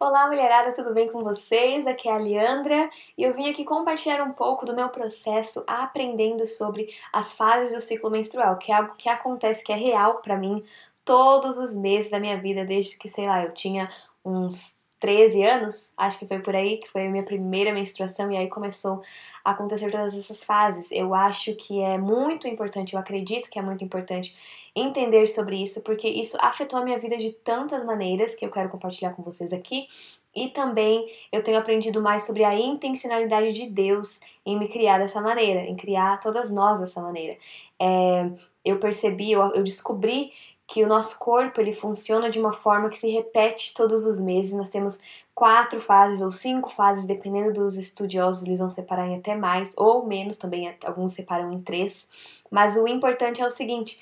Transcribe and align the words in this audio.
Olá, 0.00 0.28
mulherada, 0.28 0.72
tudo 0.72 0.94
bem 0.94 1.10
com 1.10 1.24
vocês? 1.24 1.84
Aqui 1.84 2.08
é 2.08 2.12
a 2.12 2.18
Leandra 2.18 2.88
e 3.16 3.24
eu 3.24 3.34
vim 3.34 3.50
aqui 3.50 3.64
compartilhar 3.64 4.22
um 4.22 4.32
pouco 4.32 4.64
do 4.64 4.72
meu 4.72 4.90
processo 4.90 5.64
aprendendo 5.66 6.46
sobre 6.46 6.88
as 7.12 7.32
fases 7.32 7.74
do 7.74 7.80
ciclo 7.80 8.08
menstrual, 8.08 8.56
que 8.58 8.70
é 8.70 8.76
algo 8.76 8.94
que 8.94 9.08
acontece, 9.08 9.64
que 9.64 9.72
é 9.72 9.76
real 9.76 10.18
para 10.22 10.36
mim 10.36 10.64
todos 11.04 11.58
os 11.58 11.74
meses 11.74 12.12
da 12.12 12.20
minha 12.20 12.40
vida, 12.40 12.64
desde 12.64 12.96
que, 12.96 13.08
sei 13.08 13.26
lá, 13.26 13.42
eu 13.42 13.52
tinha 13.52 13.90
uns 14.24 14.77
13 15.00 15.44
anos, 15.44 15.92
acho 15.96 16.18
que 16.18 16.26
foi 16.26 16.40
por 16.40 16.56
aí, 16.56 16.78
que 16.78 16.88
foi 16.90 17.06
a 17.06 17.10
minha 17.10 17.22
primeira 17.22 17.72
menstruação, 17.72 18.32
e 18.32 18.36
aí 18.36 18.48
começou 18.48 19.00
a 19.44 19.52
acontecer 19.52 19.90
todas 19.90 20.16
essas 20.16 20.42
fases. 20.42 20.90
Eu 20.90 21.14
acho 21.14 21.54
que 21.54 21.80
é 21.80 21.96
muito 21.96 22.48
importante, 22.48 22.94
eu 22.94 23.00
acredito 23.00 23.48
que 23.48 23.58
é 23.58 23.62
muito 23.62 23.84
importante 23.84 24.36
entender 24.74 25.26
sobre 25.28 25.62
isso, 25.62 25.82
porque 25.82 26.08
isso 26.08 26.36
afetou 26.40 26.78
a 26.80 26.84
minha 26.84 26.98
vida 26.98 27.16
de 27.16 27.32
tantas 27.32 27.84
maneiras 27.84 28.34
que 28.34 28.44
eu 28.44 28.50
quero 28.50 28.68
compartilhar 28.68 29.12
com 29.12 29.22
vocês 29.22 29.52
aqui. 29.52 29.86
E 30.34 30.48
também 30.48 31.08
eu 31.32 31.42
tenho 31.42 31.58
aprendido 31.58 32.02
mais 32.02 32.24
sobre 32.24 32.44
a 32.44 32.54
intencionalidade 32.54 33.52
de 33.52 33.66
Deus 33.66 34.20
em 34.44 34.58
me 34.58 34.68
criar 34.68 34.98
dessa 34.98 35.20
maneira, 35.20 35.60
em 35.62 35.74
criar 35.74 36.20
todas 36.20 36.52
nós 36.52 36.80
dessa 36.80 37.00
maneira. 37.00 37.36
É, 37.80 38.30
eu 38.64 38.78
percebi, 38.78 39.32
eu, 39.32 39.40
eu 39.54 39.62
descobri 39.62 40.32
que 40.68 40.84
o 40.84 40.86
nosso 40.86 41.18
corpo 41.18 41.62
ele 41.62 41.72
funciona 41.72 42.28
de 42.28 42.38
uma 42.38 42.52
forma 42.52 42.90
que 42.90 42.98
se 42.98 43.08
repete 43.08 43.72
todos 43.72 44.04
os 44.04 44.20
meses. 44.20 44.56
Nós 44.56 44.68
temos 44.68 45.00
quatro 45.34 45.80
fases 45.80 46.20
ou 46.20 46.30
cinco 46.30 46.68
fases, 46.68 47.06
dependendo 47.06 47.54
dos 47.54 47.78
estudiosos, 47.78 48.46
eles 48.46 48.58
vão 48.58 48.68
separar 48.68 49.08
em 49.08 49.16
até 49.16 49.34
mais 49.34 49.74
ou 49.78 50.06
menos, 50.06 50.36
também 50.36 50.76
alguns 50.84 51.14
separam 51.14 51.50
em 51.54 51.62
três. 51.62 52.10
Mas 52.50 52.76
o 52.76 52.86
importante 52.86 53.40
é 53.40 53.46
o 53.46 53.50
seguinte: 53.50 53.98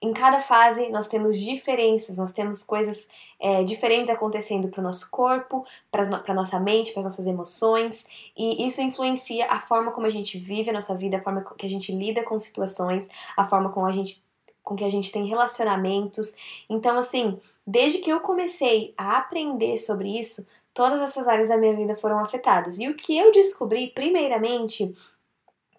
em 0.00 0.12
cada 0.12 0.40
fase 0.40 0.90
nós 0.90 1.08
temos 1.08 1.36
diferenças, 1.36 2.16
nós 2.16 2.32
temos 2.32 2.62
coisas 2.62 3.08
é, 3.40 3.64
diferentes 3.64 4.08
acontecendo 4.08 4.68
para 4.68 4.80
o 4.80 4.84
nosso 4.84 5.10
corpo, 5.10 5.66
para 5.90 6.04
a 6.04 6.34
nossa 6.34 6.60
mente, 6.60 6.92
para 6.92 7.00
as 7.00 7.06
nossas 7.06 7.26
emoções, 7.26 8.06
e 8.36 8.64
isso 8.64 8.80
influencia 8.80 9.50
a 9.50 9.58
forma 9.58 9.90
como 9.90 10.06
a 10.06 10.10
gente 10.10 10.38
vive 10.38 10.70
a 10.70 10.72
nossa 10.72 10.94
vida, 10.94 11.16
a 11.16 11.22
forma 11.22 11.42
que 11.58 11.66
a 11.66 11.68
gente 11.68 11.90
lida 11.90 12.22
com 12.22 12.38
situações, 12.38 13.08
a 13.36 13.44
forma 13.48 13.70
como 13.70 13.86
a 13.86 13.92
gente 13.92 14.24
com 14.66 14.74
que 14.74 14.84
a 14.84 14.90
gente 14.90 15.12
tem 15.12 15.24
relacionamentos. 15.24 16.34
Então, 16.68 16.98
assim, 16.98 17.38
desde 17.64 18.00
que 18.00 18.10
eu 18.10 18.18
comecei 18.18 18.92
a 18.98 19.16
aprender 19.16 19.76
sobre 19.78 20.18
isso, 20.18 20.44
todas 20.74 21.00
essas 21.00 21.28
áreas 21.28 21.48
da 21.48 21.56
minha 21.56 21.76
vida 21.76 21.96
foram 21.96 22.18
afetadas. 22.18 22.80
E 22.80 22.88
o 22.88 22.96
que 22.96 23.16
eu 23.16 23.30
descobri, 23.30 23.92
primeiramente, 23.94 24.92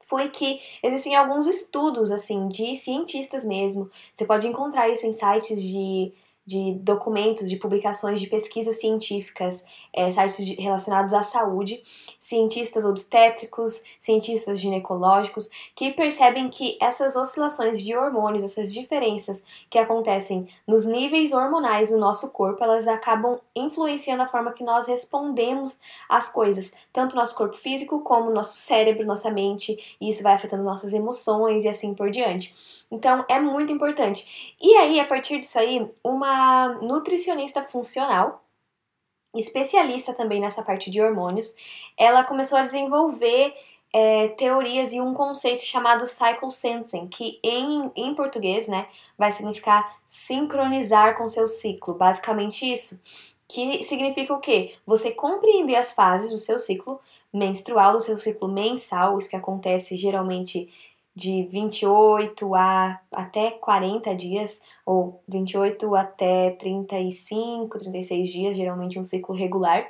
foi 0.07 0.29
que 0.29 0.61
existem 0.81 1.17
alguns 1.17 1.47
estudos, 1.47 2.11
assim, 2.11 2.47
de 2.47 2.77
cientistas 2.77 3.45
mesmo. 3.45 3.91
Você 4.13 4.25
pode 4.25 4.47
encontrar 4.47 4.88
isso 4.88 5.05
em 5.05 5.11
sites 5.11 5.61
de 5.61 6.13
de 6.48 6.76
documentos, 6.76 7.50
de 7.50 7.58
publicações 7.58 8.22
de 8.22 8.28
pesquisas 8.28 8.80
científicas, 8.80 9.66
é, 9.92 10.09
sites 10.09 10.45
de, 10.45 10.53
relacionados 10.56 11.14
à 11.14 11.22
saúde, 11.22 11.84
cientistas 12.22 12.86
obstétricos, 12.86 13.84
cientistas 14.00 14.58
ginecológicos, 14.58 15.50
que 15.75 15.92
percebem 15.92 16.50
que 16.50 16.78
essas 16.81 17.18
oscilações 17.18 17.84
de 17.84 17.94
hormônios, 17.94 18.45
essas 18.45 18.73
diferenças 18.73 19.44
que 19.70 19.78
acontecem 19.78 20.48
nos 20.66 20.86
níveis 20.86 21.34
hormonais 21.34 21.90
do 21.90 21.98
nosso 21.98 22.31
corpo, 22.31 22.64
elas 22.64 22.88
acabam 22.88 23.36
influenciando 23.53 24.23
a 24.23 24.28
forma 24.28 24.53
que 24.53 24.64
nós 24.64 24.88
respondemos 24.88 25.81
às 26.08 26.31
coisas, 26.31 26.73
tanto 26.94 27.18
nosso 27.18 27.36
corpo 27.36 27.58
físico 27.58 28.00
como 28.00 28.31
nosso 28.31 28.56
cérebro, 28.56 29.06
nossa 29.06 29.30
mente, 29.30 29.98
e 30.00 30.08
isso 30.09 30.23
vai 30.23 30.36
afetando 30.36 30.64
nossas 30.64 30.94
emoções 30.94 31.66
e 31.66 31.68
assim 31.68 31.94
por 31.94 32.09
diante. 32.09 32.56
Então 32.90 33.25
é 33.28 33.38
muito 33.38 33.73
importante. 33.73 34.56
E 34.62 34.73
aí, 34.78 34.98
a 34.98 35.06
partir 35.06 35.40
disso 35.40 35.59
aí, 35.59 35.86
uma 36.02 36.36
nutricionista 36.81 37.63
funcional, 37.63 38.43
especialista 39.35 40.13
também 40.13 40.39
nessa 40.39 40.63
parte 40.63 40.89
de 40.89 41.02
hormônios, 41.02 41.55
ela 41.97 42.23
começou 42.23 42.57
a 42.57 42.63
desenvolver 42.63 43.53
é, 43.94 44.29
teorias 44.29 44.91
e 44.91 45.02
um 45.02 45.13
conceito 45.13 45.63
chamado 45.63 46.05
cycle 46.07 46.52
sensing, 46.52 47.07
que 47.07 47.39
em, 47.44 47.91
em 47.95 48.13
português, 48.13 48.67
né, 48.67 48.88
vai 49.17 49.31
significar 49.31 49.97
sincronizar 50.06 51.17
com 51.17 51.28
seu 51.29 51.47
ciclo, 51.47 51.94
basicamente 51.94 52.72
isso. 52.72 53.01
Que 53.47 53.83
significa 53.83 54.33
o 54.33 54.41
quê? 54.41 54.75
Você 54.85 55.12
compreender 55.12 55.75
as 55.75 55.94
fases 55.94 56.31
do 56.31 56.38
seu 56.38 56.59
ciclo 56.59 57.00
menstrual, 57.33 57.94
do 57.94 58.01
seu 58.01 58.19
ciclo 58.19 58.47
mensal, 58.47 59.17
isso 59.17 59.29
que 59.29 59.35
acontece 59.35 59.95
geralmente 59.95 60.69
de 61.17 61.47
28 61.51 62.53
a 62.53 63.00
até 63.11 63.50
40 63.50 64.13
dias, 64.13 64.61
ou 64.85 65.19
28 65.28 65.95
até 65.95 66.51
35, 66.51 67.79
36 67.79 68.29
dias, 68.29 68.55
geralmente 68.55 69.00
um 69.00 69.03
ciclo 69.03 69.33
regular. 69.33 69.89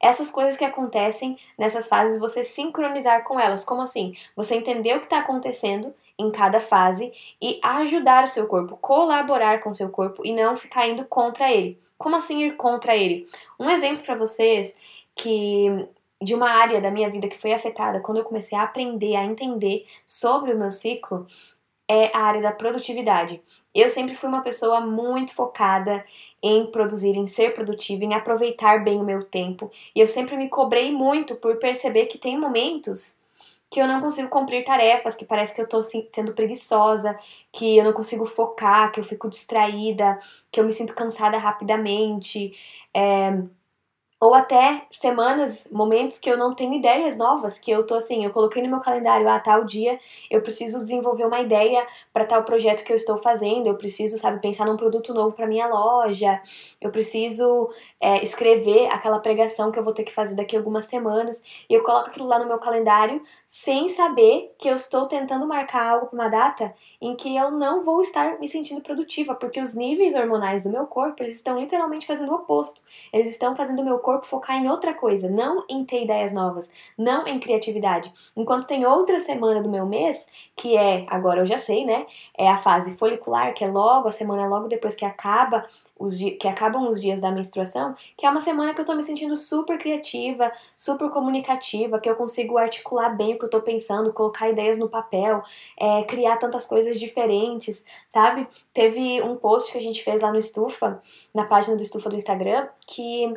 Essas 0.00 0.28
coisas 0.28 0.56
que 0.56 0.64
acontecem 0.64 1.38
nessas 1.56 1.86
fases, 1.86 2.18
você 2.18 2.42
sincronizar 2.42 3.22
com 3.22 3.38
elas. 3.38 3.64
Como 3.64 3.80
assim? 3.80 4.16
Você 4.34 4.56
entender 4.56 4.96
o 4.96 4.98
que 4.98 5.06
está 5.06 5.20
acontecendo 5.20 5.94
em 6.18 6.32
cada 6.32 6.58
fase 6.58 7.12
e 7.40 7.60
ajudar 7.62 8.24
o 8.24 8.26
seu 8.26 8.48
corpo, 8.48 8.76
colaborar 8.78 9.60
com 9.60 9.70
o 9.70 9.74
seu 9.74 9.88
corpo 9.90 10.26
e 10.26 10.34
não 10.34 10.56
ficar 10.56 10.88
indo 10.88 11.04
contra 11.04 11.48
ele. 11.48 11.78
Como 11.96 12.16
assim 12.16 12.42
ir 12.42 12.56
contra 12.56 12.96
ele? 12.96 13.28
Um 13.56 13.70
exemplo 13.70 14.02
para 14.02 14.16
vocês 14.16 14.76
que 15.14 15.86
de 16.22 16.34
uma 16.34 16.48
área 16.48 16.80
da 16.80 16.90
minha 16.90 17.10
vida 17.10 17.28
que 17.28 17.38
foi 17.38 17.52
afetada 17.52 18.00
quando 18.00 18.18
eu 18.18 18.24
comecei 18.24 18.56
a 18.56 18.62
aprender, 18.62 19.16
a 19.16 19.24
entender 19.24 19.86
sobre 20.06 20.52
o 20.52 20.58
meu 20.58 20.70
ciclo, 20.70 21.26
é 21.88 22.10
a 22.16 22.20
área 22.20 22.42
da 22.42 22.52
produtividade. 22.52 23.40
Eu 23.74 23.88
sempre 23.90 24.16
fui 24.16 24.28
uma 24.28 24.42
pessoa 24.42 24.80
muito 24.80 25.34
focada 25.34 26.04
em 26.42 26.66
produzir, 26.70 27.16
em 27.16 27.26
ser 27.26 27.54
produtiva, 27.54 28.04
em 28.04 28.14
aproveitar 28.14 28.82
bem 28.82 29.00
o 29.00 29.04
meu 29.04 29.22
tempo. 29.24 29.70
E 29.94 30.00
eu 30.00 30.08
sempre 30.08 30.36
me 30.36 30.48
cobrei 30.48 30.90
muito 30.90 31.36
por 31.36 31.56
perceber 31.58 32.06
que 32.06 32.18
tem 32.18 32.38
momentos 32.38 33.20
que 33.70 33.80
eu 33.80 33.86
não 33.86 34.00
consigo 34.00 34.28
cumprir 34.28 34.64
tarefas, 34.64 35.16
que 35.16 35.24
parece 35.24 35.54
que 35.54 35.60
eu 35.60 35.68
tô 35.68 35.82
sendo 35.82 36.32
preguiçosa, 36.34 37.18
que 37.52 37.76
eu 37.76 37.84
não 37.84 37.92
consigo 37.92 38.26
focar, 38.26 38.92
que 38.92 39.00
eu 39.00 39.04
fico 39.04 39.28
distraída, 39.28 40.18
que 40.50 40.60
eu 40.60 40.64
me 40.64 40.72
sinto 40.72 40.94
cansada 40.94 41.36
rapidamente. 41.36 42.52
É, 42.94 43.42
ou 44.18 44.34
até 44.34 44.86
semanas, 44.90 45.68
momentos 45.70 46.18
que 46.18 46.30
eu 46.30 46.38
não 46.38 46.54
tenho 46.54 46.72
ideias 46.72 47.18
novas, 47.18 47.58
que 47.58 47.70
eu 47.70 47.86
tô 47.86 47.94
assim, 47.94 48.24
eu 48.24 48.32
coloquei 48.32 48.62
no 48.62 48.68
meu 48.70 48.80
calendário, 48.80 49.28
ah, 49.28 49.38
tal 49.38 49.64
dia 49.64 49.98
eu 50.30 50.40
preciso 50.40 50.78
desenvolver 50.78 51.26
uma 51.26 51.40
ideia 51.40 51.86
para 52.14 52.24
tal 52.24 52.42
projeto 52.42 52.82
que 52.82 52.92
eu 52.92 52.96
estou 52.96 53.18
fazendo, 53.18 53.66
eu 53.66 53.76
preciso, 53.76 54.18
sabe, 54.18 54.40
pensar 54.40 54.64
num 54.64 54.76
produto 54.76 55.12
novo 55.12 55.34
para 55.34 55.46
minha 55.46 55.66
loja, 55.66 56.40
eu 56.80 56.90
preciso 56.90 57.68
é, 58.00 58.22
escrever 58.22 58.88
aquela 58.90 59.18
pregação 59.18 59.70
que 59.70 59.78
eu 59.78 59.84
vou 59.84 59.92
ter 59.92 60.04
que 60.04 60.12
fazer 60.12 60.34
daqui 60.34 60.56
a 60.56 60.58
algumas 60.58 60.86
semanas, 60.86 61.42
e 61.68 61.74
eu 61.74 61.84
coloco 61.84 62.08
aquilo 62.08 62.26
lá 62.26 62.38
no 62.38 62.46
meu 62.46 62.58
calendário 62.58 63.22
sem 63.46 63.90
saber 63.90 64.54
que 64.58 64.68
eu 64.68 64.76
estou 64.76 65.06
tentando 65.06 65.46
marcar 65.46 65.90
algo 65.90 66.06
para 66.06 66.14
uma 66.16 66.28
data 66.28 66.74
em 67.02 67.14
que 67.14 67.36
eu 67.36 67.50
não 67.50 67.84
vou 67.84 68.00
estar 68.00 68.40
me 68.40 68.48
sentindo 68.48 68.80
produtiva, 68.80 69.34
porque 69.34 69.60
os 69.60 69.74
níveis 69.74 70.14
hormonais 70.14 70.62
do 70.62 70.70
meu 70.70 70.86
corpo, 70.86 71.22
eles 71.22 71.36
estão 71.36 71.58
literalmente 71.58 72.06
fazendo 72.06 72.32
o 72.32 72.36
oposto. 72.36 72.80
Eles 73.12 73.30
estão 73.30 73.54
fazendo 73.54 73.82
o 73.82 73.84
meu 73.84 73.98
corpo 74.06 74.24
focar 74.24 74.56
em 74.56 74.70
outra 74.70 74.94
coisa, 74.94 75.28
não 75.28 75.64
em 75.68 75.84
ter 75.84 76.04
ideias 76.04 76.32
novas, 76.32 76.70
não 76.96 77.26
em 77.26 77.40
criatividade. 77.40 78.12
Enquanto 78.36 78.64
tem 78.64 78.86
outra 78.86 79.18
semana 79.18 79.60
do 79.60 79.68
meu 79.68 79.84
mês, 79.84 80.28
que 80.54 80.76
é, 80.76 81.04
agora 81.08 81.40
eu 81.40 81.46
já 81.46 81.58
sei, 81.58 81.84
né? 81.84 82.06
É 82.38 82.48
a 82.48 82.56
fase 82.56 82.96
folicular, 82.96 83.52
que 83.52 83.64
é 83.64 83.68
logo, 83.68 84.06
a 84.06 84.12
semana 84.12 84.42
é 84.42 84.46
logo 84.46 84.68
depois 84.68 84.94
que 84.94 85.04
acaba 85.04 85.66
os 85.98 86.18
que 86.18 86.46
acabam 86.46 86.86
os 86.86 87.00
dias 87.00 87.20
da 87.20 87.32
menstruação, 87.32 87.96
que 88.16 88.24
é 88.24 88.30
uma 88.30 88.38
semana 88.38 88.74
que 88.74 88.80
eu 88.80 88.84
tô 88.84 88.94
me 88.94 89.02
sentindo 89.02 89.34
super 89.34 89.76
criativa, 89.76 90.52
super 90.76 91.10
comunicativa, 91.10 91.98
que 91.98 92.08
eu 92.08 92.14
consigo 92.14 92.58
articular 92.58 93.08
bem 93.08 93.34
o 93.34 93.38
que 93.38 93.46
eu 93.46 93.50
tô 93.50 93.60
pensando, 93.62 94.12
colocar 94.12 94.48
ideias 94.48 94.78
no 94.78 94.88
papel, 94.88 95.42
é, 95.76 96.04
criar 96.04 96.36
tantas 96.36 96.66
coisas 96.66 97.00
diferentes, 97.00 97.84
sabe? 98.06 98.46
Teve 98.72 99.20
um 99.22 99.36
post 99.36 99.72
que 99.72 99.78
a 99.78 99.82
gente 99.82 100.04
fez 100.04 100.22
lá 100.22 100.30
no 100.30 100.38
Estufa, 100.38 101.02
na 101.34 101.44
página 101.44 101.74
do 101.76 101.82
Estufa 101.82 102.10
do 102.10 102.16
Instagram, 102.16 102.68
que 102.86 103.34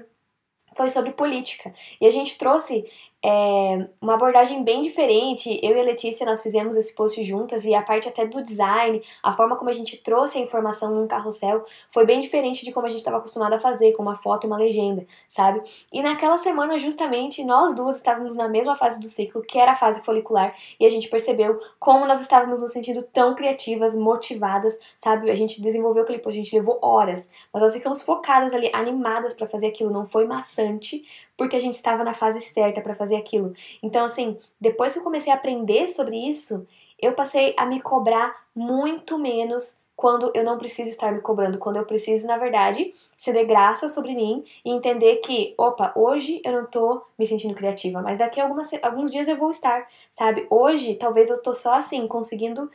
foi 0.75 0.89
sobre 0.89 1.11
política. 1.11 1.73
E 1.99 2.05
a 2.05 2.11
gente 2.11 2.37
trouxe 2.37 2.85
é, 3.23 3.87
uma 4.01 4.13
abordagem 4.13 4.63
bem 4.63 4.81
diferente. 4.81 5.59
Eu 5.61 5.75
e 5.75 5.79
a 5.79 5.83
Letícia, 5.83 6.25
nós 6.25 6.41
fizemos 6.41 6.77
esse 6.77 6.95
post 6.95 7.23
juntas 7.23 7.65
e 7.65 7.73
a 7.73 7.81
parte 7.81 8.07
até 8.07 8.25
do 8.25 8.43
design, 8.43 9.01
a 9.21 9.33
forma 9.33 9.57
como 9.57 9.69
a 9.69 9.73
gente 9.73 9.97
trouxe 9.97 10.37
a 10.37 10.41
informação 10.41 10.95
num 10.95 11.07
carrossel 11.07 11.65
foi 11.91 12.05
bem 12.05 12.19
diferente 12.19 12.63
de 12.63 12.71
como 12.71 12.85
a 12.85 12.89
gente 12.89 12.99
estava 12.99 13.17
acostumado 13.17 13.53
a 13.53 13.59
fazer, 13.59 13.91
com 13.93 14.01
uma 14.01 14.15
foto 14.15 14.45
e 14.45 14.47
uma 14.47 14.57
legenda, 14.57 15.05
sabe? 15.27 15.61
E 15.91 16.01
naquela 16.01 16.37
semana, 16.37 16.79
justamente, 16.79 17.43
nós 17.43 17.75
duas 17.75 17.97
estávamos 17.97 18.35
na 18.35 18.47
mesma 18.47 18.75
fase 18.75 18.99
do 19.01 19.07
ciclo, 19.07 19.41
que 19.41 19.59
era 19.59 19.73
a 19.73 19.75
fase 19.75 20.01
folicular, 20.01 20.55
e 20.79 20.85
a 20.85 20.89
gente 20.89 21.09
percebeu 21.09 21.59
como 21.79 22.05
nós 22.05 22.21
estávamos 22.21 22.61
nos 22.61 22.71
sentindo 22.71 23.03
tão 23.03 23.35
criativas, 23.35 23.95
motivadas, 23.97 24.79
sabe? 24.97 25.29
A 25.29 25.35
gente 25.35 25.61
desenvolveu 25.61 26.03
aquele 26.03 26.19
post, 26.19 26.39
a 26.39 26.43
gente 26.43 26.55
levou 26.55 26.79
horas, 26.81 27.29
mas 27.51 27.61
nós 27.61 27.73
ficamos 27.73 28.01
focadas 28.01 28.53
ali, 28.53 28.69
animadas 28.73 29.33
para 29.33 29.47
fazer 29.47 29.67
aquilo, 29.67 29.91
não 29.91 30.07
foi 30.07 30.25
maçante, 30.25 31.03
porque 31.35 31.55
a 31.55 31.59
gente 31.59 31.75
estava 31.75 32.03
na 32.03 32.13
fase 32.13 32.41
certa 32.41 32.81
para 32.81 32.93
fazer 32.95 33.08
aquilo. 33.17 33.53
Então, 33.81 34.05
assim, 34.05 34.37
depois 34.59 34.93
que 34.93 34.99
eu 34.99 35.03
comecei 35.03 35.31
a 35.31 35.35
aprender 35.35 35.87
sobre 35.87 36.17
isso, 36.17 36.67
eu 36.99 37.13
passei 37.13 37.53
a 37.57 37.65
me 37.65 37.81
cobrar 37.81 38.35
muito 38.55 39.17
menos 39.17 39.79
quando 39.99 40.31
eu 40.33 40.45
não 40.45 40.57
preciso 40.57 40.89
estar 40.89 41.11
me 41.11 41.19
cobrando, 41.19 41.57
quando 41.57 41.75
eu 41.75 41.85
preciso, 41.85 42.25
na 42.25 42.37
verdade, 42.37 42.93
ceder 43.17 43.45
graça 43.45 43.89
sobre 43.89 44.15
mim 44.15 44.45
e 44.63 44.71
entender 44.71 45.17
que, 45.17 45.53
opa, 45.57 45.91
hoje 45.93 46.41
eu 46.45 46.53
não 46.53 46.65
tô 46.65 47.01
me 47.17 47.25
sentindo 47.25 47.53
criativa, 47.53 48.01
mas 48.01 48.17
daqui 48.17 48.39
a 48.39 48.43
algumas, 48.43 48.71
alguns 48.81 49.11
dias 49.11 49.27
eu 49.27 49.35
vou 49.35 49.51
estar, 49.51 49.89
sabe? 50.09 50.47
Hoje, 50.49 50.95
talvez 50.95 51.29
eu 51.29 51.43
tô 51.43 51.53
só 51.53 51.75
assim, 51.75 52.07
conseguindo 52.07 52.71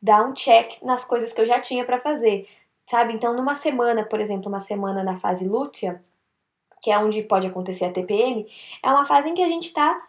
dar 0.00 0.24
um 0.24 0.32
check 0.32 0.80
nas 0.82 1.04
coisas 1.04 1.32
que 1.32 1.40
eu 1.40 1.46
já 1.46 1.60
tinha 1.60 1.84
para 1.84 1.98
fazer, 1.98 2.48
sabe? 2.86 3.12
Então, 3.12 3.34
numa 3.34 3.54
semana, 3.54 4.04
por 4.04 4.20
exemplo, 4.20 4.48
uma 4.48 4.60
semana 4.60 5.02
na 5.02 5.18
fase 5.18 5.48
lútea, 5.48 6.00
que 6.82 6.90
é 6.90 6.98
onde 6.98 7.22
pode 7.22 7.46
acontecer 7.46 7.86
a 7.86 7.92
TPM, 7.92 8.46
é 8.82 8.90
uma 8.90 9.06
fase 9.06 9.30
em 9.30 9.34
que 9.34 9.42
a 9.42 9.48
gente 9.48 9.72
tá 9.72 10.06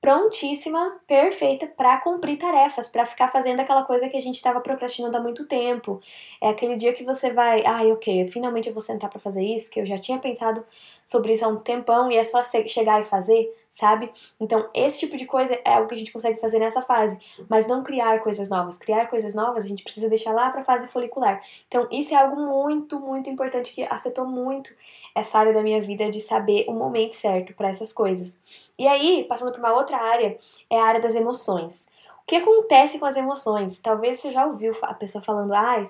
prontíssima, 0.00 0.98
perfeita 1.06 1.66
para 1.66 2.00
cumprir 2.00 2.38
tarefas, 2.38 2.88
para 2.88 3.04
ficar 3.04 3.28
fazendo 3.28 3.60
aquela 3.60 3.84
coisa 3.84 4.08
que 4.08 4.16
a 4.16 4.20
gente 4.20 4.36
estava 4.36 4.60
procrastinando 4.60 5.16
há 5.16 5.20
muito 5.20 5.46
tempo. 5.46 6.00
É 6.40 6.48
aquele 6.48 6.76
dia 6.76 6.94
que 6.94 7.04
você 7.04 7.30
vai, 7.32 7.64
ai, 7.66 7.90
ah, 7.90 7.92
ok, 7.92 8.28
finalmente 8.28 8.68
eu 8.68 8.72
vou 8.72 8.80
sentar 8.80 9.10
para 9.10 9.20
fazer 9.20 9.44
isso, 9.44 9.70
que 9.70 9.78
eu 9.78 9.84
já 9.84 9.98
tinha 9.98 10.18
pensado 10.18 10.64
sobre 11.04 11.34
isso 11.34 11.44
há 11.44 11.48
um 11.48 11.56
tempão 11.56 12.10
e 12.10 12.16
é 12.16 12.24
só 12.24 12.42
chegar 12.42 13.00
e 13.00 13.04
fazer, 13.04 13.52
sabe? 13.70 14.12
Então, 14.38 14.68
esse 14.74 14.98
tipo 14.98 15.16
de 15.16 15.24
coisa 15.24 15.54
é 15.64 15.74
algo 15.74 15.88
que 15.88 15.94
a 15.94 15.98
gente 15.98 16.12
consegue 16.12 16.40
fazer 16.40 16.58
nessa 16.58 16.82
fase, 16.82 17.18
mas 17.48 17.68
não 17.68 17.84
criar 17.84 18.18
coisas 18.20 18.50
novas. 18.50 18.76
Criar 18.76 19.06
coisas 19.06 19.34
novas 19.34 19.64
a 19.64 19.68
gente 19.68 19.84
precisa 19.84 20.08
deixar 20.08 20.32
lá 20.32 20.50
para 20.50 20.62
a 20.62 20.64
fase 20.64 20.88
folicular. 20.88 21.40
Então, 21.68 21.86
isso 21.90 22.12
é 22.12 22.16
algo 22.16 22.36
muito, 22.36 22.98
muito 22.98 23.30
importante 23.30 23.72
que 23.72 23.82
afetou 23.84 24.26
muito 24.26 24.74
essa 25.14 25.38
área 25.38 25.52
da 25.52 25.62
minha 25.62 25.80
vida 25.80 26.10
de 26.10 26.20
saber 26.20 26.66
o 26.68 26.72
momento 26.72 27.14
certo 27.14 27.54
para 27.54 27.68
essas 27.68 27.92
coisas. 27.92 28.42
E 28.76 28.88
aí, 28.88 29.24
passando 29.28 29.52
para 29.52 29.60
uma 29.60 29.72
outra 29.72 29.96
área, 29.96 30.36
é 30.68 30.80
a 30.80 30.84
área 30.84 31.00
das 31.00 31.14
emoções. 31.14 31.88
O 32.22 32.26
que 32.26 32.36
acontece 32.36 32.98
com 32.98 33.06
as 33.06 33.16
emoções? 33.16 33.78
Talvez 33.80 34.18
você 34.18 34.32
já 34.32 34.46
ouviu 34.46 34.76
a 34.82 34.94
pessoa 34.94 35.22
falando, 35.22 35.52
ah, 35.52 35.80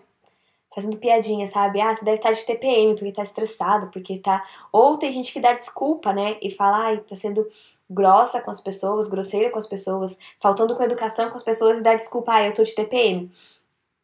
fazendo 0.74 0.98
piadinha, 0.98 1.46
sabe? 1.46 1.80
Ah, 1.80 1.94
você 1.94 2.04
deve 2.04 2.18
estar 2.18 2.32
de 2.32 2.44
TPM 2.44 2.94
porque 2.94 3.12
tá 3.12 3.22
estressado, 3.22 3.88
porque 3.88 4.18
tá. 4.18 4.44
Ou 4.72 4.96
tem 4.96 5.12
gente 5.12 5.32
que 5.32 5.40
dá 5.40 5.52
desculpa, 5.52 6.12
né? 6.12 6.38
E 6.40 6.50
fala, 6.50 6.86
ai, 6.86 6.98
tá 7.00 7.16
sendo 7.16 7.48
grossa 7.88 8.40
com 8.40 8.50
as 8.50 8.60
pessoas, 8.60 9.08
grosseira 9.08 9.50
com 9.50 9.58
as 9.58 9.66
pessoas, 9.66 10.18
faltando 10.38 10.76
com 10.76 10.82
educação 10.82 11.28
com 11.28 11.36
as 11.36 11.42
pessoas 11.42 11.80
e 11.80 11.82
dá 11.82 11.94
desculpa, 11.94 12.34
ah, 12.34 12.46
eu 12.46 12.54
tô 12.54 12.62
de 12.62 12.74
TPM. 12.74 13.30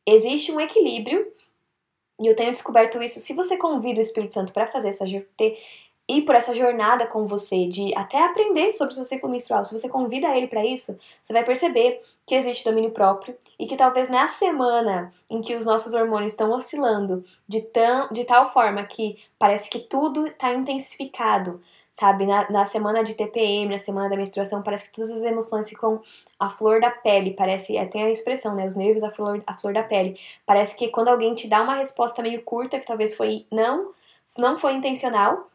Existe 0.04 0.50
um 0.52 0.60
equilíbrio 0.60 1.32
e 2.20 2.26
eu 2.26 2.34
tenho 2.34 2.50
descoberto 2.52 3.00
isso. 3.02 3.20
Se 3.20 3.32
você 3.32 3.56
convida 3.56 3.98
o 4.00 4.02
Espírito 4.02 4.34
Santo 4.34 4.52
para 4.52 4.66
fazer 4.66 4.88
essa 4.88 5.04
ter 5.36 5.58
ir 6.08 6.22
por 6.22 6.34
essa 6.34 6.54
jornada 6.54 7.06
com 7.06 7.26
você 7.26 7.66
de 7.66 7.92
até 7.96 8.24
aprender 8.24 8.72
sobre 8.74 8.92
o 8.92 8.94
seu 8.94 9.04
ciclo 9.04 9.28
menstrual, 9.28 9.64
se 9.64 9.76
você 9.76 9.88
convida 9.88 10.36
ele 10.36 10.46
para 10.46 10.64
isso, 10.64 10.96
você 11.20 11.32
vai 11.32 11.44
perceber 11.44 12.00
que 12.24 12.34
existe 12.34 12.64
domínio 12.64 12.92
próprio 12.92 13.36
e 13.58 13.66
que 13.66 13.76
talvez 13.76 14.08
na 14.08 14.28
semana 14.28 15.12
em 15.28 15.40
que 15.40 15.54
os 15.54 15.64
nossos 15.64 15.94
hormônios 15.94 16.32
estão 16.32 16.52
oscilando 16.52 17.24
de, 17.48 17.60
tão, 17.60 18.08
de 18.12 18.24
tal 18.24 18.52
forma 18.52 18.84
que 18.84 19.18
parece 19.38 19.68
que 19.68 19.80
tudo 19.80 20.26
está 20.26 20.52
intensificado, 20.52 21.60
sabe? 21.92 22.26
Na, 22.26 22.48
na 22.50 22.66
semana 22.66 23.02
de 23.02 23.14
TPM, 23.14 23.72
na 23.72 23.78
semana 23.78 24.08
da 24.08 24.16
menstruação, 24.16 24.62
parece 24.62 24.90
que 24.90 24.96
todas 24.96 25.10
as 25.10 25.22
emoções 25.22 25.68
ficam 25.68 26.00
à 26.38 26.50
flor 26.50 26.80
da 26.80 26.90
pele, 26.90 27.32
parece, 27.32 27.76
é, 27.76 27.84
tem 27.84 28.04
a 28.04 28.10
expressão, 28.10 28.54
né? 28.54 28.66
Os 28.66 28.76
nervos 28.76 29.02
à 29.02 29.10
flor, 29.10 29.42
à 29.46 29.56
flor 29.56 29.72
da 29.72 29.82
pele. 29.82 30.18
Parece 30.44 30.76
que 30.76 30.88
quando 30.88 31.08
alguém 31.08 31.34
te 31.34 31.48
dá 31.48 31.62
uma 31.62 31.76
resposta 31.76 32.22
meio 32.22 32.42
curta, 32.42 32.78
que 32.78 32.86
talvez 32.86 33.14
foi 33.14 33.46
não, 33.50 33.92
não 34.36 34.58
foi 34.58 34.74
intencional, 34.74 35.48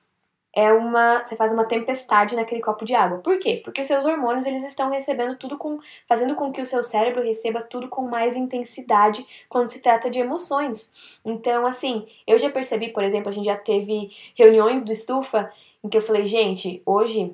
é 0.54 0.72
uma, 0.74 1.24
você 1.24 1.36
faz 1.36 1.54
uma 1.54 1.66
tempestade 1.66 2.36
naquele 2.36 2.62
copo 2.62 2.84
de 2.84 2.94
água. 2.94 3.20
Por 3.20 3.40
quê? 3.40 3.62
Porque 3.64 3.82
os 3.82 3.88
seus 3.88 4.06
hormônios, 4.06 4.46
eles 4.46 4.64
estão 4.64 4.90
recebendo 4.90 5.38
tudo 5.38 5.58
com, 5.58 5.80
fazendo 6.08 6.36
com 6.36 6.52
que 6.52 6.62
o 6.62 6.66
seu 6.66 6.84
cérebro 6.84 7.24
receba 7.24 7.62
tudo 7.62 7.88
com 7.88 8.02
mais 8.02 8.36
intensidade 8.36 9.26
quando 9.48 9.70
se 9.70 9.82
trata 9.82 10.10
de 10.10 10.20
emoções. 10.20 10.94
Então, 11.24 11.66
assim, 11.66 12.06
eu 12.28 12.38
já 12.38 12.50
percebi, 12.50 12.90
por 12.90 13.04
exemplo, 13.04 13.30
a 13.30 13.32
gente 13.32 13.46
já 13.46 13.58
teve 13.58 14.08
reuniões 14.36 14.84
do 14.84 14.92
estufa 14.92 15.52
em 15.84 15.90
que 15.90 15.98
eu 15.98 16.02
falei, 16.02 16.28
gente, 16.28 16.82
hoje 16.86 17.34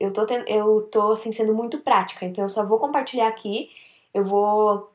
eu 0.00 0.12
tô, 0.12 0.26
ten... 0.26 0.44
eu 0.46 0.82
tô 0.90 1.12
assim, 1.12 1.32
sendo 1.32 1.54
muito 1.54 1.78
prática, 1.78 2.24
então 2.24 2.44
eu 2.44 2.48
só 2.48 2.66
vou 2.66 2.78
compartilhar 2.78 3.28
aqui, 3.28 3.70
eu 4.14 4.24
vou. 4.24 4.92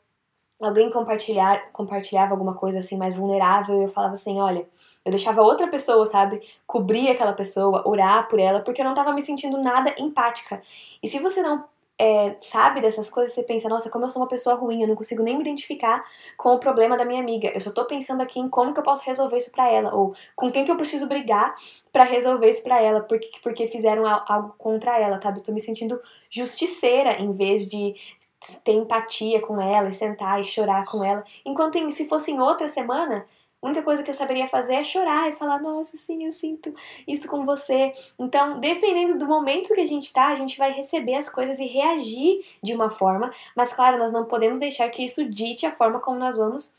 Alguém 0.64 0.90
compartilhar, 0.90 1.72
compartilhava 1.72 2.32
alguma 2.32 2.54
coisa 2.54 2.80
assim 2.80 2.98
mais 2.98 3.16
vulnerável 3.16 3.82
e 3.82 3.84
eu 3.84 3.90
falava 3.90 4.14
assim: 4.14 4.40
olha, 4.40 4.66
eu 5.04 5.12
deixava 5.12 5.42
outra 5.42 5.68
pessoa, 5.68 6.08
sabe, 6.08 6.42
cobrir 6.66 7.10
aquela 7.10 7.34
pessoa, 7.34 7.88
orar 7.88 8.28
por 8.30 8.40
ela, 8.40 8.62
porque 8.62 8.82
eu 8.82 8.86
não 8.86 8.94
tava 8.94 9.12
me 9.12 9.22
sentindo 9.22 9.62
nada 9.62 9.94
empática. 10.00 10.62
E 11.02 11.08
se 11.10 11.20
você 11.20 11.42
não 11.42 11.66
é, 12.00 12.36
sabe 12.42 12.82
dessas 12.82 13.10
coisas, 13.10 13.34
você 13.34 13.44
pensa, 13.44 13.70
nossa, 13.70 13.90
como 13.90 14.06
eu 14.06 14.10
sou 14.10 14.22
uma 14.22 14.28
pessoa 14.28 14.56
ruim, 14.56 14.82
eu 14.82 14.88
não 14.88 14.96
consigo 14.96 15.22
nem 15.22 15.36
me 15.36 15.42
identificar 15.42 16.04
com 16.38 16.54
o 16.54 16.60
problema 16.60 16.98
da 16.98 17.06
minha 17.06 17.22
amiga. 17.22 17.52
Eu 17.54 17.62
só 17.62 17.72
tô 17.72 17.86
pensando 17.86 18.22
aqui 18.22 18.40
em 18.40 18.50
como 18.50 18.74
que 18.74 18.80
eu 18.80 18.84
posso 18.84 19.06
resolver 19.06 19.38
isso 19.38 19.52
para 19.52 19.70
ela, 19.70 19.94
ou 19.94 20.16
com 20.36 20.52
quem 20.52 20.66
que 20.66 20.72
eu 20.72 20.78
preciso 20.78 21.08
brigar 21.08 21.54
para 21.92 22.04
resolver 22.04 22.50
isso 22.50 22.64
para 22.64 22.82
ela, 22.82 23.02
porque, 23.02 23.30
porque 23.44 23.68
fizeram 23.68 24.06
algo 24.08 24.56
contra 24.58 25.00
ela, 25.00 25.22
sabe? 25.22 25.40
Eu 25.40 25.44
tô 25.44 25.52
me 25.52 25.62
sentindo 25.62 26.02
justiceira 26.30 27.22
em 27.22 27.32
vez 27.32 27.70
de 27.70 27.96
ter 28.64 28.74
empatia 28.74 29.42
com 29.42 29.60
ela 29.60 29.90
e 29.90 29.94
sentar 29.94 30.40
e 30.40 30.44
chorar 30.44 30.86
com 30.86 31.04
ela. 31.04 31.24
Enquanto 31.46 31.78
em, 31.78 31.92
se 31.92 32.08
fosse 32.08 32.32
em 32.32 32.40
outra 32.40 32.68
semana, 32.68 33.26
a 33.64 33.66
única 33.66 33.82
coisa 33.82 34.04
que 34.04 34.10
eu 34.10 34.14
saberia 34.14 34.46
fazer 34.48 34.76
é 34.76 34.84
chorar 34.84 35.30
e 35.30 35.34
falar, 35.34 35.62
nossa, 35.62 35.98
sim, 35.98 36.26
eu 36.26 36.34
sinto 36.34 36.76
isso 37.08 37.30
com 37.30 37.46
você. 37.46 37.94
Então, 38.20 38.60
dependendo 38.60 39.18
do 39.18 39.26
momento 39.26 39.74
que 39.74 39.80
a 39.80 39.86
gente 39.86 40.12
tá, 40.12 40.28
a 40.28 40.36
gente 40.36 40.58
vai 40.58 40.74
receber 40.74 41.16
as 41.16 41.30
coisas 41.30 41.60
e 41.60 41.66
reagir 41.66 42.44
de 42.62 42.74
uma 42.74 42.90
forma, 42.90 43.32
mas 43.56 43.72
claro, 43.72 43.98
nós 43.98 44.12
não 44.12 44.26
podemos 44.26 44.60
deixar 44.60 44.90
que 44.90 45.06
isso 45.06 45.30
dite 45.30 45.66
a 45.66 45.72
forma 45.74 46.02
como 46.02 46.20
nós 46.20 46.36
vamos 46.36 46.76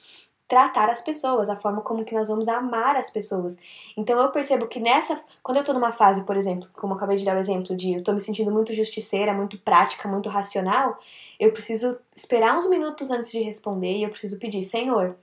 tratar 0.46 0.90
as 0.90 1.00
pessoas, 1.00 1.48
a 1.48 1.56
forma 1.56 1.80
como 1.80 2.04
que 2.04 2.14
nós 2.14 2.28
vamos 2.28 2.48
amar 2.48 2.96
as 2.96 3.10
pessoas. 3.10 3.56
Então 3.96 4.18
eu 4.20 4.30
percebo 4.30 4.66
que 4.66 4.78
nessa, 4.78 5.20
quando 5.42 5.58
eu 5.58 5.64
tô 5.64 5.72
numa 5.72 5.92
fase, 5.92 6.24
por 6.26 6.36
exemplo, 6.36 6.68
como 6.74 6.92
eu 6.92 6.96
acabei 6.96 7.16
de 7.16 7.24
dar 7.24 7.36
o 7.36 7.40
exemplo 7.40 7.74
de 7.76 7.94
eu 7.94 8.04
tô 8.04 8.12
me 8.12 8.20
sentindo 8.20 8.50
muito 8.50 8.72
justiceira, 8.74 9.32
muito 9.32 9.58
prática, 9.58 10.08
muito 10.08 10.28
racional, 10.28 10.98
eu 11.40 11.52
preciso 11.52 11.98
esperar 12.14 12.56
uns 12.56 12.68
minutos 12.68 13.10
antes 13.10 13.32
de 13.32 13.40
responder 13.40 13.96
e 13.96 14.02
eu 14.02 14.10
preciso 14.10 14.38
pedir, 14.38 14.62
Senhor, 14.62 15.16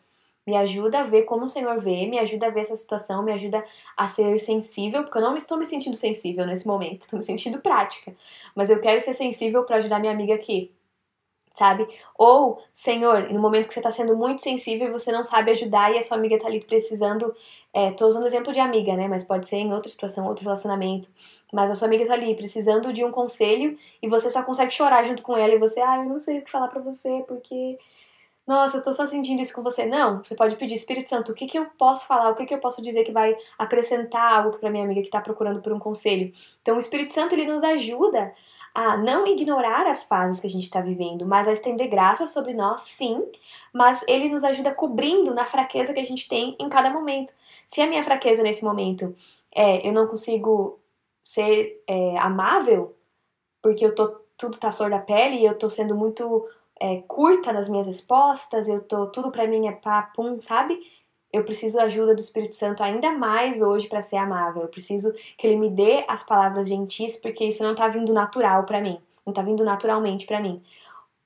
me 0.45 0.57
ajuda 0.57 1.01
a 1.01 1.03
ver 1.03 1.23
como 1.23 1.43
o 1.43 1.47
Senhor 1.47 1.79
vê, 1.79 2.07
me 2.07 2.17
ajuda 2.17 2.47
a 2.47 2.49
ver 2.49 2.61
essa 2.61 2.75
situação, 2.75 3.23
me 3.23 3.31
ajuda 3.31 3.63
a 3.95 4.07
ser 4.07 4.39
sensível, 4.39 5.03
porque 5.03 5.17
eu 5.17 5.21
não 5.21 5.37
estou 5.37 5.57
me 5.57 5.65
sentindo 5.65 5.95
sensível 5.95 6.45
nesse 6.47 6.67
momento, 6.67 7.01
estou 7.05 7.17
me 7.17 7.23
sentindo 7.23 7.59
prática. 7.59 8.15
Mas 8.55 8.69
eu 8.69 8.79
quero 8.79 8.99
ser 9.01 9.13
sensível 9.13 9.63
para 9.63 9.77
ajudar 9.77 9.99
minha 9.99 10.11
amiga 10.11 10.33
aqui, 10.33 10.73
sabe? 11.51 11.87
Ou, 12.17 12.59
Senhor, 12.73 13.29
no 13.31 13.39
momento 13.39 13.67
que 13.67 13.73
você 13.73 13.79
está 13.79 13.91
sendo 13.91 14.15
muito 14.15 14.41
sensível 14.41 14.87
e 14.87 14.91
você 14.91 15.11
não 15.11 15.23
sabe 15.23 15.51
ajudar 15.51 15.93
e 15.93 15.97
a 15.97 16.01
sua 16.01 16.17
amiga 16.17 16.35
está 16.35 16.47
ali 16.47 16.63
precisando. 16.63 17.33
É, 17.73 17.91
tô 17.91 18.07
usando 18.07 18.23
o 18.23 18.27
exemplo 18.27 18.51
de 18.53 18.59
amiga, 18.59 18.95
né? 18.95 19.07
Mas 19.07 19.23
pode 19.23 19.47
ser 19.47 19.57
em 19.57 19.73
outra 19.73 19.91
situação, 19.91 20.27
outro 20.27 20.43
relacionamento. 20.43 21.09
Mas 21.53 21.69
a 21.69 21.75
sua 21.75 21.87
amiga 21.87 22.03
está 22.03 22.15
ali 22.15 22.33
precisando 22.35 22.93
de 22.93 23.03
um 23.03 23.11
conselho 23.11 23.77
e 24.01 24.07
você 24.07 24.31
só 24.31 24.43
consegue 24.43 24.71
chorar 24.71 25.03
junto 25.03 25.21
com 25.21 25.37
ela 25.37 25.53
e 25.53 25.59
você, 25.59 25.81
ah, 25.81 25.97
eu 25.97 26.05
não 26.05 26.17
sei 26.17 26.39
o 26.39 26.41
que 26.43 26.49
falar 26.49 26.69
para 26.69 26.81
você 26.81 27.23
porque 27.27 27.77
nossa, 28.45 28.77
eu 28.77 28.83
tô 28.83 28.93
só 28.93 29.05
sentindo 29.05 29.41
isso 29.41 29.53
com 29.53 29.61
você. 29.61 29.85
Não, 29.85 30.23
você 30.23 30.35
pode 30.35 30.55
pedir, 30.55 30.73
Espírito 30.73 31.09
Santo, 31.09 31.31
o 31.31 31.35
que, 31.35 31.45
que 31.45 31.57
eu 31.57 31.65
posso 31.77 32.07
falar, 32.07 32.31
o 32.31 32.35
que, 32.35 32.45
que 32.45 32.53
eu 32.53 32.59
posso 32.59 32.81
dizer 32.81 33.03
que 33.03 33.11
vai 33.11 33.35
acrescentar 33.57 34.33
algo 34.33 34.57
para 34.57 34.69
minha 34.69 34.83
amiga 34.83 35.01
que 35.01 35.09
tá 35.09 35.21
procurando 35.21 35.61
por 35.61 35.71
um 35.71 35.79
conselho. 35.79 36.33
Então, 36.61 36.75
o 36.75 36.79
Espírito 36.79 37.13
Santo, 37.13 37.33
ele 37.33 37.45
nos 37.45 37.63
ajuda 37.63 38.33
a 38.73 38.95
não 38.97 39.27
ignorar 39.27 39.85
as 39.87 40.03
fases 40.05 40.39
que 40.39 40.47
a 40.47 40.49
gente 40.49 40.63
está 40.63 40.81
vivendo, 40.81 41.25
mas 41.25 41.47
a 41.47 41.53
estender 41.53 41.89
graça 41.89 42.25
sobre 42.25 42.53
nós, 42.53 42.81
sim, 42.81 43.29
mas 43.73 44.03
ele 44.07 44.29
nos 44.29 44.43
ajuda 44.43 44.73
cobrindo 44.73 45.33
na 45.33 45.45
fraqueza 45.45 45.93
que 45.93 45.99
a 45.99 46.05
gente 46.05 46.27
tem 46.27 46.55
em 46.59 46.69
cada 46.69 46.89
momento. 46.89 47.33
Se 47.67 47.81
a 47.81 47.87
minha 47.87 48.03
fraqueza 48.03 48.41
nesse 48.43 48.63
momento 48.63 49.15
é 49.53 49.85
eu 49.87 49.93
não 49.93 50.07
consigo 50.07 50.79
ser 51.23 51.83
é, 51.87 52.17
amável, 52.19 52.95
porque 53.61 53.85
eu 53.85 53.93
tô 53.93 54.21
tudo 54.37 54.57
tá 54.57 54.71
flor 54.71 54.89
da 54.89 54.99
pele 54.99 55.37
e 55.37 55.45
eu 55.45 55.57
tô 55.57 55.69
sendo 55.69 55.95
muito 55.95 56.47
é, 56.79 57.01
curta 57.01 57.53
nas 57.53 57.69
minhas 57.69 57.85
respostas, 57.85 58.67
eu 58.67 58.81
tô 58.81 59.07
tudo 59.07 59.31
para 59.31 59.45
mim 59.45 59.67
é 59.67 59.71
papum, 59.71 60.39
sabe? 60.39 60.81
Eu 61.31 61.43
preciso 61.43 61.77
da 61.77 61.83
ajuda 61.83 62.13
do 62.13 62.19
Espírito 62.19 62.55
Santo 62.55 62.83
ainda 62.83 63.11
mais 63.11 63.61
hoje 63.61 63.87
para 63.87 64.01
ser 64.01 64.17
amável. 64.17 64.63
Eu 64.63 64.67
preciso 64.67 65.13
que 65.37 65.47
ele 65.47 65.55
me 65.55 65.69
dê 65.69 66.03
as 66.07 66.25
palavras 66.25 66.67
gentis, 66.67 67.17
porque 67.17 67.45
isso 67.45 67.63
não 67.63 67.73
tá 67.73 67.87
vindo 67.87 68.13
natural 68.13 68.63
para 68.65 68.81
mim, 68.81 68.99
não 69.25 69.33
tá 69.33 69.41
vindo 69.41 69.63
naturalmente 69.63 70.25
para 70.25 70.41
mim. 70.41 70.61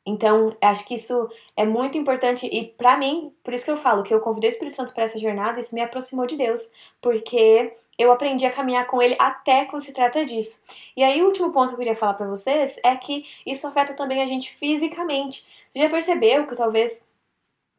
Então, 0.05 0.55
acho 0.62 0.85
que 0.85 0.93
isso 0.93 1.27
é 1.57 1.65
muito 1.65 1.97
importante 1.97 2.45
e 2.45 2.67
para 2.67 2.95
mim, 2.95 3.33
por 3.43 3.53
isso 3.53 3.65
que 3.65 3.71
eu 3.71 3.77
falo 3.77 4.03
que 4.03 4.13
eu 4.13 4.19
convidei 4.19 4.51
o 4.51 4.53
Espírito 4.53 4.75
Santo 4.75 4.93
para 4.93 5.05
essa 5.05 5.17
jornada, 5.17 5.59
isso 5.59 5.74
me 5.74 5.81
aproximou 5.81 6.27
de 6.27 6.38
Deus, 6.38 6.71
porque 7.01 7.75
eu 7.97 8.12
aprendi 8.12 8.45
a 8.45 8.51
caminhar 8.51 8.85
com 8.85 9.01
ele 9.01 9.15
até 9.17 9.65
quando 9.65 9.81
se 9.81 9.93
trata 9.93 10.24
disso. 10.24 10.63
E 10.95 11.03
aí, 11.03 11.24
o 11.24 11.25
último 11.25 11.51
ponto 11.51 11.69
que 11.69 11.74
eu 11.74 11.79
queria 11.79 11.95
falar 11.95 12.13
para 12.13 12.27
vocês 12.27 12.79
é 12.83 12.95
que 12.95 13.25
isso 13.45 13.65
afeta 13.65 13.93
também 13.93 14.21
a 14.21 14.25
gente 14.27 14.53
fisicamente. 14.55 15.45
Você 15.69 15.79
já 15.79 15.89
percebeu 15.89 16.45
que 16.45 16.55
talvez 16.55 17.07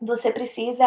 você 0.00 0.30
precisa, 0.30 0.86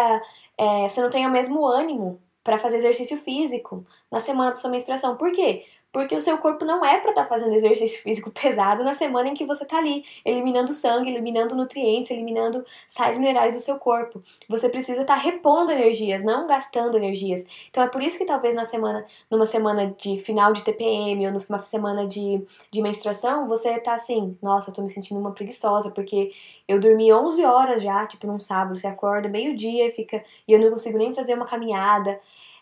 é, 0.58 0.90
você 0.90 1.02
não 1.02 1.10
tenha 1.10 1.28
o 1.28 1.32
mesmo 1.32 1.66
ânimo 1.66 2.22
para 2.44 2.60
fazer 2.60 2.78
exercício 2.78 3.18
físico 3.18 3.86
na 4.12 4.20
semana 4.20 4.52
da 4.52 4.56
sua 4.56 4.70
menstruação. 4.70 5.18
Por 5.18 5.32
quê? 5.32 5.66
Porque 5.92 6.16
o 6.16 6.22
seu 6.22 6.38
corpo 6.38 6.64
não 6.64 6.86
é 6.86 7.00
para 7.00 7.10
estar 7.10 7.24
tá 7.24 7.28
fazendo 7.28 7.54
exercício 7.54 8.02
físico 8.02 8.30
pesado 8.42 8.84
na 8.84 8.94
semana 8.94 9.30
em 9.30 9.34
que 9.34 9.46
você 9.46 9.66
tá 9.66 9.78
ali, 9.78 10.06
eliminando 10.24 10.72
sangue, 10.74 11.10
eliminando 11.10 11.56
nutrientes, 11.56 12.12
eliminando 12.12 12.64
sais 12.88 13.18
minerais 13.18 13.56
do 13.56 13.60
seu 13.60 13.80
corpo. 13.80 14.24
Você 14.48 14.70
precisa 14.70 15.02
estar 15.02 15.16
tá 15.16 15.20
repondo 15.20 15.72
energias, 15.72 16.24
não 16.24 16.46
gastando 16.46 16.98
energias. 16.98 17.46
Então 17.70 17.84
é 17.84 17.88
por 17.88 18.04
isso 18.04 18.18
que 18.18 18.26
talvez 18.26 18.56
na 18.56 18.66
semana, 18.66 19.06
numa 19.30 19.46
semana 19.46 19.94
de 19.98 20.20
final 20.20 20.54
de 20.54 20.64
TPM 20.64 21.26
ou 21.28 21.34
numa 21.34 21.64
semana 21.64 22.06
de, 22.06 22.46
de 22.72 22.82
menstruação, 22.82 23.48
você 23.48 23.80
tá 23.80 23.94
assim, 23.94 24.38
nossa, 24.42 24.70
eu 24.70 24.74
tô 24.76 24.82
me 24.82 24.90
sentindo 24.90 25.20
uma 25.20 25.32
preguiçosa, 25.32 25.92
porque 25.92 26.32
eu 26.68 26.80
dormi 26.80 27.12
11 27.12 27.44
horas 27.46 27.82
já, 27.82 28.06
tipo 28.06 28.28
num 28.28 28.40
sábado, 28.40 28.78
você 28.78 28.88
acorda 28.88 29.28
meio-dia 29.28 29.88
e 29.88 29.92
fica 29.92 30.24
e 30.48 30.54
eu 30.54 30.60
não 30.60 30.70
consigo 30.70 30.98
nem 30.98 31.16
fazer 31.16 31.34
uma 31.34 31.46
caminhada. 31.46 32.20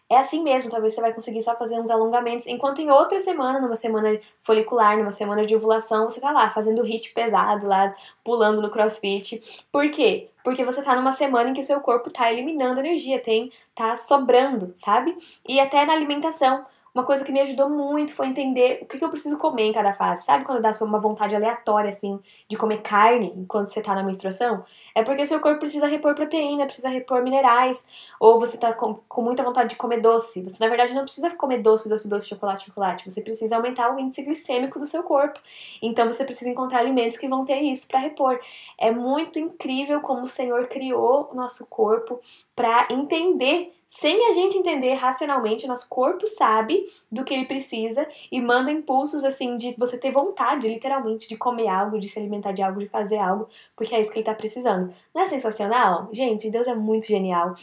É 0.09 0.17
assim 0.17 0.41
mesmo, 0.41 0.71
talvez 0.71 0.93
você 0.93 1.01
vai 1.01 1.13
conseguir 1.13 1.41
só 1.41 1.53
fazer 1.57 1.77
uns 1.79 1.89
alongamentos, 1.89 2.47
enquanto 2.47 2.79
em 2.79 2.89
outra 2.89 3.19
semana, 3.19 3.59
numa 3.59 3.75
semana 3.75 4.17
folicular, 4.41 4.97
numa 4.97 5.11
semana 5.11 5.45
de 5.45 5.53
ovulação, 5.53 6.09
você 6.09 6.21
tá 6.21 6.31
lá 6.31 6.49
fazendo 6.49 6.81
hit 6.81 7.13
pesado 7.13 7.67
lá, 7.67 7.93
pulando 8.23 8.61
no 8.61 8.69
crossfit. 8.69 9.41
Por 9.69 9.89
quê? 9.91 10.29
Porque 10.45 10.63
você 10.63 10.81
tá 10.81 10.95
numa 10.95 11.11
semana 11.11 11.49
em 11.49 11.53
que 11.53 11.59
o 11.59 11.63
seu 11.63 11.81
corpo 11.81 12.09
tá 12.09 12.31
eliminando 12.31 12.79
energia, 12.79 13.19
tem 13.19 13.51
tá 13.75 13.97
sobrando, 13.97 14.71
sabe? 14.75 15.17
E 15.45 15.59
até 15.59 15.85
na 15.85 15.91
alimentação, 15.91 16.65
uma 16.97 17.05
coisa 17.05 17.23
que 17.23 17.31
me 17.31 17.39
ajudou 17.41 17.69
muito 17.69 18.11
foi 18.11 18.25
entender 18.25 18.79
o 18.81 18.87
que, 18.87 19.03
eu 19.05 19.09
preciso 19.09 19.37
comer 19.37 19.65
em 19.65 19.71
cada 19.71 19.93
fase. 19.93 20.25
Sabe 20.25 20.43
quando 20.43 20.63
dá 20.63 20.71
uma 20.81 20.99
vontade 20.99 21.35
aleatória, 21.35 21.91
assim, 21.91 22.19
de 22.49 22.57
comer 22.57 22.81
carne 22.81 23.31
enquanto 23.37 23.67
você 23.67 23.83
tá 23.83 23.93
na 23.93 24.01
menstruação? 24.01 24.65
É 24.95 25.03
porque 25.03 25.23
seu 25.23 25.39
corpo 25.39 25.59
precisa 25.59 25.85
repor 25.85 26.15
proteína, 26.15 26.65
precisa 26.65 26.89
repor 26.89 27.21
minerais, 27.21 27.87
ou 28.19 28.39
você 28.39 28.57
tá 28.57 28.73
com, 28.73 28.95
com 29.07 29.21
muita 29.21 29.43
vontade 29.43 29.69
de 29.69 29.75
comer 29.75 30.01
doce. 30.01 30.41
Você, 30.41 30.57
na 30.59 30.67
verdade, 30.67 30.95
não 30.95 31.03
precisa 31.03 31.29
comer 31.29 31.59
doce, 31.59 31.87
doce, 31.87 32.09
doce, 32.09 32.29
chocolate, 32.29 32.65
chocolate. 32.65 33.07
Você 33.07 33.21
precisa 33.21 33.57
aumentar 33.57 33.95
o 33.95 33.99
índice 33.99 34.23
glicêmico 34.23 34.79
do 34.79 34.85
seu 34.87 35.03
corpo. 35.03 35.39
Então, 35.83 36.11
você 36.11 36.25
precisa 36.25 36.49
encontrar 36.49 36.79
alimentos 36.79 37.15
que 37.15 37.27
vão 37.27 37.45
ter 37.45 37.61
isso 37.61 37.87
para 37.87 37.99
repor. 37.99 38.39
É 38.75 38.89
muito 38.89 39.37
incrível 39.37 40.01
como 40.01 40.23
o 40.23 40.27
Senhor 40.27 40.65
criou 40.65 41.29
o 41.31 41.35
nosso 41.35 41.67
corpo 41.67 42.19
para 42.55 42.87
entender 42.89 43.76
sem 43.89 44.27
a 44.29 44.33
gente 44.33 44.57
entender 44.57 44.93
racionalmente, 44.95 45.65
o 45.65 45.67
nosso 45.67 45.87
corpo 45.87 46.27
sabe 46.27 46.85
do 47.11 47.23
que 47.23 47.33
ele 47.33 47.45
precisa 47.45 48.07
e 48.31 48.41
manda 48.41 48.71
impulsos 48.71 49.23
assim 49.23 49.55
de 49.55 49.73
você 49.77 49.97
ter 49.97 50.11
vontade, 50.11 50.67
literalmente, 50.67 51.29
de 51.29 51.37
comer 51.37 51.69
algo, 51.69 51.99
de 51.99 52.09
se 52.09 52.19
alimentar 52.19 52.51
de 52.51 52.61
algo, 52.61 52.79
de 52.79 52.89
fazer 52.89 53.17
algo, 53.17 53.47
porque 53.75 53.95
é 53.95 54.01
isso 54.01 54.11
que 54.11 54.19
ele 54.19 54.25
tá 54.25 54.33
precisando. 54.33 54.93
Não 55.15 55.21
é 55.21 55.27
sensacional? 55.27 56.09
Gente, 56.11 56.49
Deus 56.49 56.67
é 56.67 56.75
muito 56.75 57.07
genial. 57.07 57.55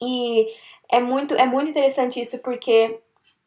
E 0.00 0.48
é 0.88 1.00
muito, 1.00 1.34
é 1.34 1.46
muito 1.46 1.70
interessante 1.70 2.20
isso 2.20 2.38
porque 2.40 3.00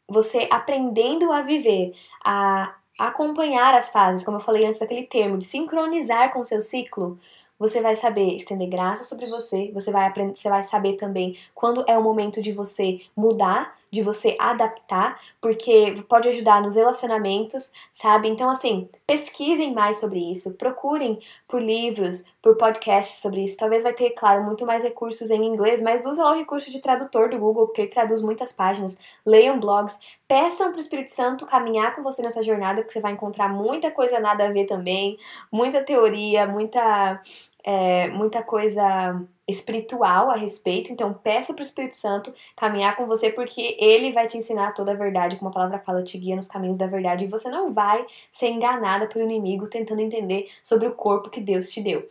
você 0.07 0.47
aprendendo 0.51 1.31
a 1.31 1.41
viver, 1.41 1.93
a 2.23 2.75
acompanhar 2.99 3.73
as 3.73 3.91
fases, 3.91 4.23
como 4.23 4.37
eu 4.37 4.41
falei 4.41 4.65
antes 4.65 4.79
daquele 4.79 5.03
termo, 5.03 5.37
de 5.37 5.45
sincronizar 5.45 6.31
com 6.31 6.39
o 6.39 6.45
seu 6.45 6.61
ciclo, 6.61 7.19
você 7.57 7.81
vai 7.81 7.95
saber 7.95 8.35
estender 8.35 8.69
graça 8.69 9.03
sobre 9.03 9.27
você, 9.27 9.71
você 9.73 9.91
vai 9.91 10.07
aprender, 10.07 10.35
você 10.35 10.49
vai 10.49 10.63
saber 10.63 10.93
também 10.93 11.37
quando 11.53 11.83
é 11.87 11.97
o 11.97 12.03
momento 12.03 12.41
de 12.41 12.51
você 12.51 13.01
mudar, 13.15 13.75
de 13.95 14.03
você 14.03 14.35
adaptar, 14.37 15.19
porque 15.39 15.95
pode 16.09 16.27
ajudar 16.27 16.61
nos 16.61 16.75
relacionamentos, 16.75 17.71
sabe? 17.93 18.27
Então 18.27 18.49
assim, 18.49 18.89
pesquisem 19.07 19.73
mais 19.73 19.97
sobre 19.97 20.19
isso, 20.19 20.55
procurem 20.55 21.19
por 21.47 21.61
livros, 21.61 22.25
por 22.41 22.57
podcasts 22.57 23.21
sobre 23.21 23.43
isso. 23.43 23.57
Talvez 23.57 23.83
vai 23.83 23.93
ter, 23.93 24.09
claro, 24.11 24.43
muito 24.43 24.65
mais 24.65 24.83
recursos 24.83 25.31
em 25.31 25.45
inglês, 25.45 25.81
mas 25.81 26.05
usa 26.05 26.23
lá 26.23 26.31
o 26.33 26.35
recurso 26.35 26.69
de 26.71 26.81
tradutor 26.81 27.29
do 27.29 27.39
Google, 27.39 27.67
porque 27.67 27.81
ele 27.81 27.89
traduz 27.89 28.21
muitas 28.21 28.51
páginas. 28.51 28.97
Leiam 29.25 29.59
blogs, 29.59 29.99
peçam 30.27 30.69
para 30.69 30.77
o 30.77 30.81
Espírito 30.81 31.11
Santo 31.11 31.45
caminhar 31.45 31.95
com 31.95 32.03
você 32.03 32.21
nessa 32.21 32.43
jornada, 32.43 32.81
porque 32.81 32.93
você 32.93 32.99
vai 32.99 33.13
encontrar 33.13 33.47
muita 33.47 33.89
coisa 33.91 34.19
nada 34.19 34.45
a 34.45 34.51
ver 34.51 34.65
também, 34.65 35.17
muita 35.49 35.81
teoria, 35.83 36.45
muita 36.45 37.21
é, 37.65 38.09
muita 38.09 38.43
coisa 38.43 39.19
espiritual 39.47 40.29
a 40.29 40.35
respeito. 40.35 40.93
Então, 40.93 41.11
peça 41.13 41.51
para 41.51 41.61
o 41.61 41.65
Espírito 41.65 41.97
Santo 41.97 42.33
caminhar 42.55 42.95
com 42.95 43.07
você, 43.07 43.31
porque 43.31 43.75
ele 43.79 44.11
vai 44.11 44.27
te 44.27 44.37
ensinar 44.37 44.73
toda 44.73 44.91
a 44.91 44.95
verdade, 44.95 45.35
como 45.37 45.49
a 45.49 45.53
palavra 45.53 45.79
fala, 45.79 46.03
te 46.03 46.17
guia 46.17 46.35
nos 46.35 46.47
caminhos 46.47 46.77
da 46.77 46.85
verdade, 46.85 47.25
e 47.25 47.27
você 47.27 47.49
não 47.49 47.73
vai 47.73 48.05
ser 48.31 48.49
enganada 48.49 49.07
pelo 49.07 49.25
inimigo 49.25 49.67
tentando 49.67 50.01
entender 50.01 50.49
sobre 50.61 50.87
o 50.87 50.93
corpo 50.93 51.29
que 51.29 51.41
Deus 51.41 51.71
te 51.71 51.81
deu. 51.81 52.07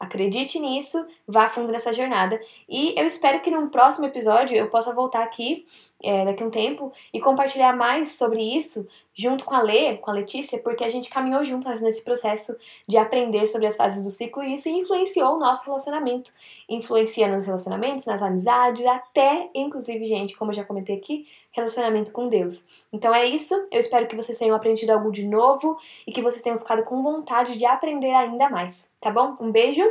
Acredite 0.00 0.58
nisso, 0.58 1.06
vá 1.26 1.48
fundo 1.48 1.70
nessa 1.70 1.92
jornada. 1.92 2.40
E 2.68 2.98
eu 2.98 3.06
espero 3.06 3.40
que 3.40 3.50
num 3.50 3.68
próximo 3.68 4.06
episódio 4.06 4.56
eu 4.56 4.68
possa 4.68 4.92
voltar 4.92 5.22
aqui 5.22 5.66
é, 6.04 6.24
daqui 6.24 6.42
a 6.42 6.46
um 6.46 6.50
tempo 6.50 6.92
e 7.12 7.20
compartilhar 7.20 7.74
mais 7.74 8.12
sobre 8.12 8.40
isso 8.40 8.86
junto 9.14 9.44
com 9.44 9.54
a 9.54 9.62
Lê, 9.62 9.96
com 9.96 10.10
a 10.10 10.14
Letícia, 10.14 10.58
porque 10.58 10.84
a 10.84 10.88
gente 10.88 11.08
caminhou 11.08 11.44
juntas 11.44 11.80
nesse 11.80 12.02
processo 12.02 12.56
de 12.86 12.96
aprender 12.96 13.46
sobre 13.46 13.66
as 13.66 13.76
fases 13.76 14.02
do 14.02 14.10
ciclo 14.10 14.42
e 14.42 14.54
isso 14.54 14.68
influenciou 14.68 15.36
o 15.36 15.38
nosso 15.38 15.64
relacionamento. 15.66 16.32
Influencia 16.68 17.28
nos 17.28 17.46
relacionamentos, 17.46 18.06
nas 18.06 18.22
amizades, 18.22 18.84
até, 18.84 19.48
inclusive, 19.54 20.04
gente, 20.04 20.36
como 20.36 20.50
eu 20.50 20.56
já 20.56 20.64
comentei 20.64 20.96
aqui, 20.96 21.28
relacionamento 21.52 22.10
com 22.10 22.28
Deus. 22.28 22.68
Então 22.92 23.14
é 23.14 23.24
isso, 23.24 23.54
eu 23.70 23.78
espero 23.78 24.08
que 24.08 24.16
vocês 24.16 24.38
tenham 24.38 24.56
aprendido 24.56 24.90
algo 24.90 25.12
de 25.12 25.26
novo 25.26 25.78
e 26.06 26.12
que 26.12 26.22
vocês 26.22 26.42
tenham 26.42 26.58
ficado 26.58 26.82
com 26.82 27.02
vontade 27.02 27.56
de 27.56 27.64
aprender 27.64 28.10
ainda 28.10 28.50
mais, 28.50 28.92
tá 29.00 29.10
bom? 29.10 29.34
Um 29.40 29.52
beijo 29.52 29.82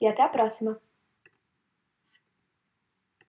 e 0.00 0.06
até 0.06 0.22
a 0.22 0.28
próxima! 0.28 0.91